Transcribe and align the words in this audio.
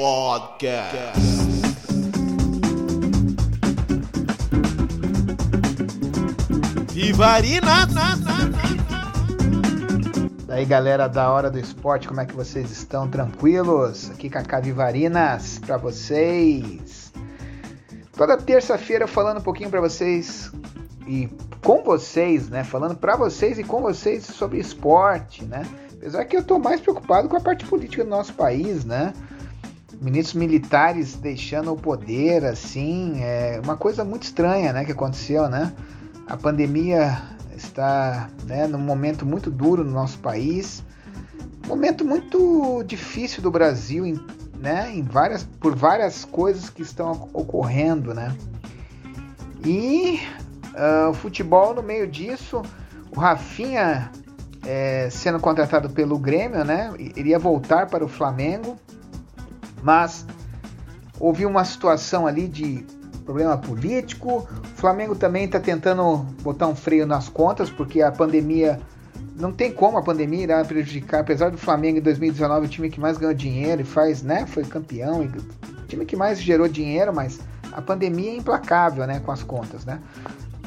Podcast. 0.00 1.20
Vivarina. 6.90 7.86
Daí 10.46 10.64
galera 10.64 11.06
da 11.06 11.30
Hora 11.30 11.50
do 11.50 11.58
Esporte, 11.58 12.08
como 12.08 12.18
é 12.18 12.24
que 12.24 12.34
vocês 12.34 12.70
estão? 12.70 13.10
Tranquilos? 13.10 14.10
Aqui 14.10 14.30
Cacá 14.30 14.58
Vivarinas 14.58 15.58
para 15.58 15.76
vocês. 15.76 17.12
Toda 18.16 18.38
terça-feira 18.38 19.06
falando 19.06 19.40
um 19.40 19.42
pouquinho 19.42 19.68
para 19.68 19.82
vocês 19.82 20.50
e 21.06 21.28
com 21.62 21.82
vocês, 21.82 22.48
né? 22.48 22.64
Falando 22.64 22.96
para 22.96 23.16
vocês 23.16 23.58
e 23.58 23.64
com 23.64 23.82
vocês 23.82 24.24
sobre 24.24 24.60
esporte, 24.60 25.44
né? 25.44 25.62
Apesar 25.92 26.24
que 26.24 26.38
eu 26.38 26.42
tô 26.42 26.58
mais 26.58 26.80
preocupado 26.80 27.28
com 27.28 27.36
a 27.36 27.40
parte 27.40 27.66
política 27.66 28.02
do 28.02 28.08
nosso 28.08 28.32
país, 28.32 28.82
né? 28.86 29.12
Ministros 30.00 30.34
militares 30.34 31.14
deixando 31.14 31.72
o 31.72 31.76
poder, 31.76 32.44
assim, 32.44 33.20
é 33.22 33.60
uma 33.62 33.76
coisa 33.76 34.02
muito 34.04 34.22
estranha, 34.22 34.72
né? 34.72 34.84
Que 34.84 34.92
aconteceu, 34.92 35.48
né? 35.48 35.72
A 36.26 36.36
pandemia 36.36 37.20
está 37.54 38.30
né, 38.46 38.66
num 38.66 38.78
momento 38.78 39.26
muito 39.26 39.50
duro 39.50 39.84
no 39.84 39.90
nosso 39.90 40.18
país, 40.18 40.82
momento 41.66 42.04
muito 42.04 42.82
difícil 42.84 43.42
do 43.42 43.50
Brasil, 43.50 44.04
em, 44.04 44.18
né, 44.58 44.90
em 44.92 45.02
várias, 45.02 45.44
por 45.44 45.76
várias 45.76 46.24
coisas 46.24 46.70
que 46.70 46.82
estão 46.82 47.28
ocorrendo, 47.32 48.14
né? 48.14 48.34
E 49.64 50.20
uh, 50.74 51.10
o 51.10 51.14
futebol 51.14 51.74
no 51.74 51.82
meio 51.82 52.06
disso, 52.06 52.62
o 53.14 53.20
Rafinha 53.20 54.10
é, 54.66 55.08
sendo 55.10 55.38
contratado 55.38 55.90
pelo 55.90 56.18
Grêmio, 56.18 56.64
né? 56.64 56.92
Iria 56.98 57.38
voltar 57.38 57.86
para 57.86 58.04
o 58.04 58.08
Flamengo, 58.08 58.78
mas 59.82 60.26
houve 61.18 61.44
uma 61.44 61.64
situação 61.64 62.26
ali 62.26 62.48
de 62.48 62.84
problema 63.24 63.56
político. 63.56 64.48
O 64.64 64.76
Flamengo 64.76 65.14
também 65.14 65.44
está 65.44 65.60
tentando 65.60 66.18
botar 66.42 66.66
um 66.66 66.74
freio 66.74 67.06
nas 67.06 67.28
contas, 67.28 67.70
porque 67.70 68.02
a 68.02 68.10
pandemia. 68.10 68.80
Não 69.36 69.52
tem 69.52 69.72
como 69.72 69.96
a 69.96 70.02
pandemia 70.02 70.42
irá 70.42 70.64
prejudicar, 70.64 71.22
apesar 71.22 71.50
do 71.50 71.56
Flamengo 71.56 71.96
em 71.96 72.02
2019 72.02 72.66
o 72.66 72.68
time 72.68 72.90
que 72.90 73.00
mais 73.00 73.16
ganhou 73.16 73.32
dinheiro 73.32 73.80
e 73.80 73.84
faz, 73.84 74.22
né? 74.22 74.46
Foi 74.46 74.62
campeão, 74.64 75.24
e 75.24 75.30
time 75.88 76.04
que 76.04 76.14
mais 76.14 76.40
gerou 76.40 76.68
dinheiro, 76.68 77.12
mas 77.14 77.40
a 77.72 77.80
pandemia 77.80 78.32
é 78.32 78.36
implacável, 78.36 79.06
né? 79.06 79.20
Com 79.20 79.32
as 79.32 79.42
contas, 79.42 79.86
né? 79.86 79.98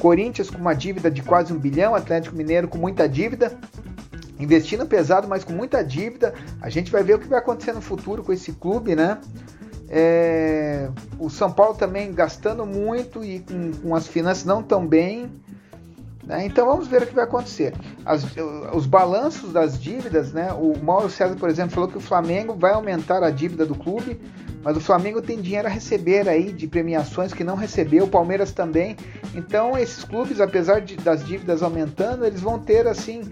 Corinthians 0.00 0.50
com 0.50 0.58
uma 0.58 0.74
dívida 0.74 1.08
de 1.10 1.22
quase 1.22 1.52
um 1.52 1.58
bilhão, 1.58 1.94
Atlético 1.94 2.36
Mineiro 2.36 2.66
com 2.66 2.76
muita 2.78 3.08
dívida, 3.08 3.56
investindo 4.38 4.86
pesado, 4.86 5.28
mas 5.28 5.44
com 5.44 5.52
muita 5.52 5.82
dívida. 5.82 6.34
A 6.60 6.68
gente 6.68 6.90
vai 6.90 7.02
ver 7.02 7.14
o 7.14 7.18
que 7.18 7.28
vai 7.28 7.38
acontecer 7.38 7.72
no 7.72 7.80
futuro 7.80 8.22
com 8.22 8.32
esse 8.32 8.52
clube, 8.52 8.94
né? 8.94 9.18
É, 9.88 10.88
o 11.18 11.28
São 11.28 11.52
Paulo 11.52 11.76
também 11.76 12.12
gastando 12.12 12.64
muito 12.66 13.24
e 13.24 13.40
com, 13.40 13.72
com 13.72 13.94
as 13.94 14.06
finanças 14.06 14.44
não 14.44 14.62
tão 14.62 14.86
bem. 14.86 15.30
Né? 16.26 16.46
Então 16.46 16.66
vamos 16.66 16.88
ver 16.88 17.02
o 17.02 17.06
que 17.06 17.14
vai 17.14 17.24
acontecer. 17.24 17.74
As, 18.04 18.24
os 18.72 18.86
balanços 18.86 19.52
das 19.52 19.80
dívidas, 19.80 20.32
né? 20.32 20.52
o 20.52 20.76
Mauro 20.82 21.10
César, 21.10 21.36
por 21.36 21.50
exemplo, 21.50 21.72
falou 21.72 21.88
que 21.88 21.98
o 21.98 22.00
Flamengo 22.00 22.54
vai 22.54 22.72
aumentar 22.72 23.22
a 23.22 23.30
dívida 23.30 23.66
do 23.66 23.74
clube, 23.74 24.18
mas 24.62 24.76
o 24.76 24.80
Flamengo 24.80 25.20
tem 25.20 25.40
dinheiro 25.40 25.68
a 25.68 25.70
receber 25.70 26.26
aí 26.26 26.50
de 26.50 26.66
premiações 26.66 27.34
que 27.34 27.44
não 27.44 27.54
recebeu, 27.54 28.04
o 28.04 28.08
Palmeiras 28.08 28.52
também. 28.52 28.96
Então 29.34 29.76
esses 29.76 30.02
clubes, 30.02 30.40
apesar 30.40 30.80
de, 30.80 30.96
das 30.96 31.24
dívidas 31.24 31.62
aumentando, 31.62 32.24
eles 32.24 32.40
vão 32.40 32.58
ter 32.58 32.86
assim 32.86 33.22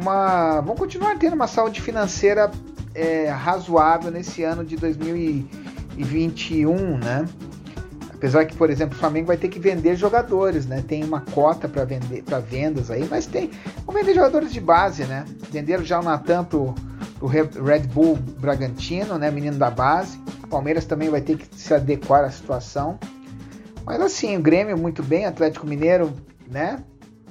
uma. 0.00 0.60
vão 0.60 0.76
continuar 0.76 1.16
tendo 1.18 1.34
uma 1.34 1.46
saúde 1.46 1.80
financeira 1.80 2.50
é, 2.94 3.28
razoável 3.28 4.10
nesse 4.10 4.42
ano 4.42 4.64
de 4.64 4.76
2021, 4.76 6.98
né? 6.98 7.26
Apesar 8.18 8.44
que, 8.46 8.56
por 8.56 8.68
exemplo, 8.68 8.96
o 8.96 8.98
Flamengo 8.98 9.28
vai 9.28 9.36
ter 9.36 9.48
que 9.48 9.60
vender 9.60 9.94
jogadores, 9.94 10.66
né? 10.66 10.82
Tem 10.86 11.04
uma 11.04 11.20
cota 11.20 11.68
para 11.68 11.84
vender 11.84 12.24
para 12.24 12.40
vendas 12.40 12.90
aí, 12.90 13.06
mas 13.08 13.26
tem. 13.26 13.50
Vão 13.86 13.94
vender 13.94 14.14
jogadores 14.14 14.52
de 14.52 14.60
base, 14.60 15.04
né? 15.04 15.24
Venderam 15.52 15.84
já 15.84 16.00
o 16.00 16.02
Natan 16.02 16.44
pro, 16.44 16.74
pro 17.18 17.28
Red 17.28 17.86
Bull 17.92 18.16
Bragantino, 18.16 19.16
né? 19.18 19.30
Menino 19.30 19.56
da 19.56 19.70
base. 19.70 20.20
O 20.42 20.48
Palmeiras 20.48 20.84
também 20.84 21.08
vai 21.08 21.20
ter 21.20 21.36
que 21.36 21.46
se 21.56 21.72
adequar 21.72 22.24
à 22.24 22.30
situação. 22.30 22.98
Mas 23.86 24.00
assim, 24.00 24.36
o 24.36 24.42
Grêmio 24.42 24.76
muito 24.76 25.02
bem, 25.02 25.24
Atlético 25.24 25.64
Mineiro, 25.64 26.12
né? 26.50 26.82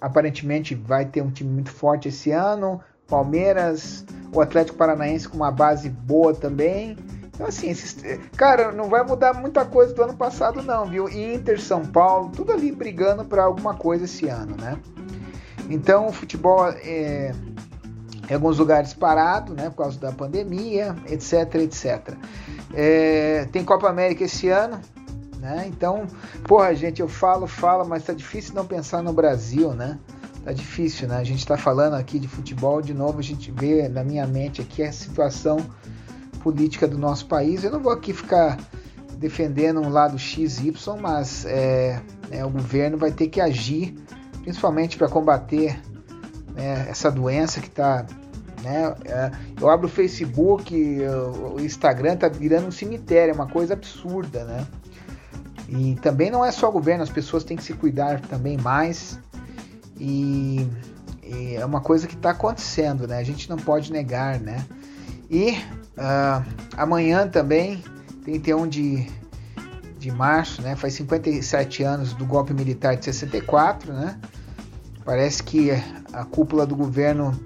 Aparentemente 0.00 0.74
vai 0.74 1.04
ter 1.04 1.22
um 1.22 1.30
time 1.30 1.50
muito 1.50 1.70
forte 1.70 2.08
esse 2.08 2.30
ano. 2.30 2.80
Palmeiras, 3.06 4.04
o 4.32 4.40
Atlético 4.40 4.76
Paranaense 4.76 5.28
com 5.28 5.36
uma 5.36 5.50
base 5.50 5.88
boa 5.88 6.34
também. 6.34 6.96
Então, 7.26 7.46
assim, 7.46 7.70
esses, 7.70 7.96
cara, 8.36 8.72
não 8.72 8.88
vai 8.88 9.04
mudar 9.04 9.32
muita 9.32 9.64
coisa 9.64 9.94
do 9.94 10.02
ano 10.02 10.16
passado, 10.16 10.60
não, 10.62 10.86
viu? 10.86 11.08
Inter, 11.08 11.60
São 11.60 11.86
Paulo, 11.86 12.30
tudo 12.34 12.52
ali 12.52 12.72
brigando 12.72 13.24
para 13.24 13.44
alguma 13.44 13.74
coisa 13.74 14.04
esse 14.04 14.26
ano, 14.28 14.56
né? 14.56 14.76
Então, 15.70 16.08
o 16.08 16.12
futebol 16.12 16.68
é, 16.68 17.32
em 18.28 18.34
alguns 18.34 18.58
lugares 18.58 18.92
parado, 18.92 19.54
né, 19.54 19.70
por 19.70 19.76
causa 19.76 19.98
da 19.98 20.12
pandemia, 20.12 20.94
etc, 21.06 21.54
etc. 21.56 22.14
É, 22.74 23.48
tem 23.52 23.64
Copa 23.64 23.88
América 23.88 24.24
esse 24.24 24.48
ano, 24.48 24.80
né? 25.38 25.66
Então, 25.68 26.06
porra, 26.44 26.74
gente, 26.74 27.00
eu 27.00 27.08
falo, 27.08 27.46
falo, 27.46 27.84
mas 27.86 28.04
tá 28.04 28.12
difícil 28.12 28.54
não 28.54 28.66
pensar 28.66 29.02
no 29.02 29.12
Brasil, 29.12 29.72
né? 29.72 29.98
Tá 30.44 30.52
difícil, 30.52 31.08
né? 31.08 31.16
A 31.16 31.24
gente 31.24 31.46
tá 31.46 31.56
falando 31.56 31.94
aqui 31.94 32.18
de 32.18 32.28
futebol, 32.28 32.80
de 32.80 32.94
novo 32.94 33.18
a 33.18 33.22
gente 33.22 33.50
vê 33.50 33.88
na 33.88 34.02
minha 34.02 34.26
mente 34.26 34.60
aqui 34.60 34.82
a 34.82 34.92
situação 34.92 35.58
política 36.42 36.86
do 36.86 36.98
nosso 36.98 37.26
país. 37.26 37.64
Eu 37.64 37.70
não 37.70 37.80
vou 37.80 37.92
aqui 37.92 38.12
ficar 38.12 38.58
defendendo 39.18 39.80
um 39.80 39.88
lado 39.88 40.18
XY, 40.18 40.72
mas 41.00 41.44
é, 41.44 42.00
né, 42.30 42.44
o 42.44 42.50
governo 42.50 42.96
vai 42.96 43.10
ter 43.10 43.28
que 43.28 43.40
agir, 43.40 43.94
principalmente 44.42 44.96
para 44.96 45.08
combater 45.08 45.80
né, 46.54 46.86
essa 46.88 47.10
doença 47.10 47.60
que 47.60 47.68
está. 47.68 48.06
Né, 48.62 48.94
é, 49.04 49.30
eu 49.60 49.68
abro 49.68 49.86
o 49.86 49.90
Facebook, 49.90 50.74
o 51.54 51.60
Instagram 51.60 52.14
está 52.14 52.28
virando 52.28 52.68
um 52.68 52.72
cemitério, 52.72 53.32
é 53.32 53.34
uma 53.34 53.48
coisa 53.48 53.74
absurda, 53.74 54.44
né? 54.44 54.66
E 55.68 55.96
também 55.96 56.30
não 56.30 56.44
é 56.44 56.50
só 56.50 56.68
o 56.68 56.72
governo, 56.72 57.02
as 57.02 57.10
pessoas 57.10 57.44
têm 57.44 57.56
que 57.56 57.62
se 57.62 57.74
cuidar 57.74 58.20
também 58.20 58.56
mais. 58.56 59.18
E, 60.00 60.66
e 61.22 61.56
é 61.56 61.64
uma 61.64 61.80
coisa 61.80 62.06
que 62.06 62.14
está 62.14 62.30
acontecendo, 62.30 63.06
né? 63.06 63.18
A 63.18 63.24
gente 63.24 63.50
não 63.50 63.56
pode 63.56 63.92
negar, 63.92 64.40
né? 64.40 64.64
E 65.30 65.50
uh, 65.50 66.44
amanhã 66.74 67.28
também, 67.28 67.84
31 68.24 68.66
de, 68.66 69.06
de 69.98 70.10
março, 70.10 70.62
né? 70.62 70.74
Faz 70.74 70.94
57 70.94 71.82
anos 71.82 72.14
do 72.14 72.24
golpe 72.24 72.54
militar 72.54 72.96
de 72.96 73.04
64, 73.04 73.92
né? 73.92 74.18
Parece 75.04 75.42
que 75.42 75.70
a 76.12 76.24
cúpula 76.24 76.66
do 76.66 76.76
governo 76.76 77.38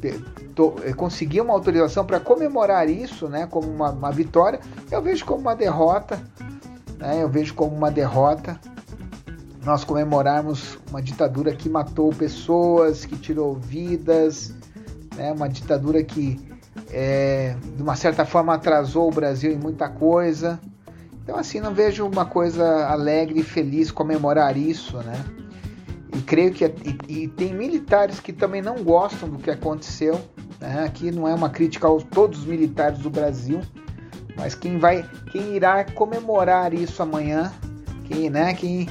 conseguiu 0.97 1.45
uma 1.45 1.55
autorização 1.55 2.05
para 2.05 2.21
comemorar 2.21 2.89
isso, 2.89 3.29
né? 3.29 3.47
Como 3.51 3.69
uma, 3.69 3.91
uma 3.91 4.13
vitória. 4.13 4.61
Eu 4.91 5.03
vejo 5.03 5.25
como 5.25 5.41
uma 5.41 5.57
derrota, 5.57 6.21
né? 7.03 7.21
Eu 7.21 7.29
vejo 7.29 7.53
como 7.55 7.77
uma 7.77 7.91
derrota 7.91 8.59
nós 9.65 9.85
comemorarmos 9.85 10.79
uma 10.89 11.03
ditadura 11.03 11.55
que 11.55 11.69
matou 11.69 12.11
pessoas, 12.11 13.05
que 13.05 13.17
tirou 13.17 13.55
vidas, 13.55 14.55
né? 15.15 15.33
uma 15.33 15.49
ditadura 15.49 16.03
que 16.03 16.41
é, 16.91 17.57
de 17.77 17.83
uma 17.83 17.95
certa 17.95 18.25
forma 18.25 18.55
atrasou 18.55 19.09
o 19.09 19.11
Brasil 19.13 19.53
em 19.53 19.59
muita 19.59 19.89
coisa. 19.89 20.61
Então 21.23 21.37
assim, 21.37 21.61
não 21.61 21.75
vejo 21.75 22.07
uma 22.07 22.25
coisa 22.25 22.87
alegre 22.87 23.41
e 23.41 23.43
feliz 23.43 23.91
comemorar 23.91 24.57
isso, 24.57 24.97
né? 24.99 25.25
E 26.17 26.21
creio 26.21 26.53
que 26.53 26.65
e, 26.65 27.23
e 27.23 27.29
tem 27.29 27.55
militares 27.55 28.21
que 28.21 28.33
também 28.33 28.61
não 28.61 28.83
gostam 28.83 29.29
do 29.29 29.39
que 29.39 29.51
aconteceu. 29.51 30.21
Né? 30.61 30.85
Aqui 30.85 31.11
não 31.11 31.27
é 31.27 31.35
uma 31.35 31.49
crítica 31.49 31.87
aos 31.87 32.03
todos 32.03 32.41
os 32.41 32.47
militares 32.47 32.99
do 32.99 33.11
Brasil, 33.11 33.61
mas 34.37 34.55
quem 34.55 34.79
vai, 34.79 35.05
quem 35.31 35.55
irá 35.55 35.85
comemorar 35.85 36.73
isso 36.73 37.03
amanhã, 37.03 37.53
quem, 38.05 38.31
né? 38.31 38.55
Quem 38.55 38.89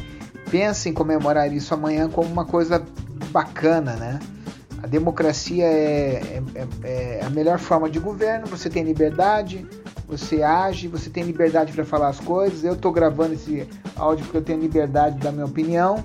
pensa 0.50 0.90
em 0.90 0.94
comemorar 0.94 1.52
isso 1.52 1.74
amanhã 1.74 2.10
como 2.10 2.30
uma 2.30 2.46
coisa 2.46 2.84
bacana, 3.32 3.94
né? 3.96 4.20
A 4.84 4.88
democracia 4.88 5.66
é, 5.66 6.22
é, 6.24 6.44
é, 6.56 7.18
é, 7.20 7.26
a 7.26 7.30
melhor 7.30 7.60
forma 7.60 7.90
de 7.90 8.00
governo, 8.00 8.48
você 8.48 8.70
tem 8.70 8.84
liberdade, 8.84 9.66
você 10.08 10.42
age, 10.42 10.88
você 10.88 11.10
tem 11.10 11.24
liberdade 11.24 11.72
para 11.72 11.86
falar 11.86 12.10
as 12.10 12.20
coisas. 12.20 12.64
Eu 12.64 12.74
estou 12.74 12.92
gravando 12.92 13.34
esse 13.34 13.68
áudio 13.96 14.26
porque 14.26 14.38
eu 14.38 14.44
tenho 14.44 14.60
liberdade 14.60 15.20
da 15.20 15.32
minha 15.32 15.46
opinião. 15.46 16.04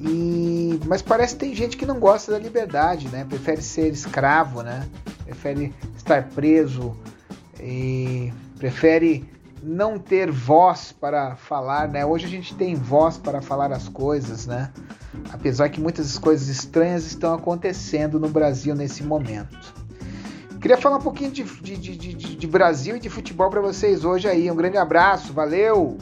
E 0.00 0.78
mas 0.86 1.02
parece 1.02 1.34
que 1.34 1.40
tem 1.40 1.54
gente 1.54 1.76
que 1.76 1.84
não 1.84 1.98
gosta 1.98 2.32
da 2.32 2.38
liberdade, 2.38 3.08
né? 3.08 3.26
Prefere 3.28 3.60
ser 3.60 3.92
escravo, 3.92 4.62
né? 4.62 4.86
Prefere 5.24 5.74
estar 5.96 6.22
preso 6.28 6.96
e 7.60 8.32
prefere 8.58 9.28
não 9.62 9.98
ter 9.98 10.30
voz 10.30 10.92
para 10.92 11.34
falar, 11.36 11.88
né? 11.88 12.04
Hoje 12.04 12.26
a 12.26 12.28
gente 12.28 12.54
tem 12.54 12.74
voz 12.74 13.18
para 13.18 13.40
falar 13.40 13.72
as 13.72 13.88
coisas, 13.88 14.46
né? 14.46 14.70
Apesar 15.32 15.68
que 15.68 15.80
muitas 15.80 16.18
coisas 16.18 16.48
estranhas 16.48 17.06
estão 17.06 17.34
acontecendo 17.34 18.20
no 18.20 18.28
Brasil 18.28 18.74
nesse 18.74 19.02
momento. 19.02 19.74
Queria 20.60 20.76
falar 20.76 20.96
um 20.96 21.02
pouquinho 21.02 21.30
de, 21.30 21.44
de, 21.44 21.76
de, 21.76 22.14
de 22.14 22.46
Brasil 22.46 22.96
e 22.96 23.00
de 23.00 23.08
futebol 23.08 23.50
para 23.50 23.60
vocês 23.60 24.04
hoje 24.04 24.28
aí. 24.28 24.50
Um 24.50 24.56
grande 24.56 24.76
abraço, 24.76 25.32
valeu! 25.32 25.96